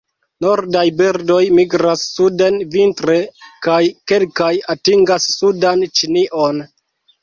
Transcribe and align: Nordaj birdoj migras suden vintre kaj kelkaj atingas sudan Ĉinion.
Nordaj 0.43 0.85
birdoj 1.01 1.41
migras 1.59 2.07
suden 2.15 2.59
vintre 2.79 3.21
kaj 3.69 3.79
kelkaj 4.15 4.53
atingas 4.79 5.33
sudan 5.39 5.91
Ĉinion. 5.99 6.65